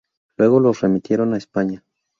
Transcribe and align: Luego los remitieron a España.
Luego 0.35 0.59
los 0.59 0.81
remitieron 0.81 1.35
a 1.35 1.37
España. 1.37 1.83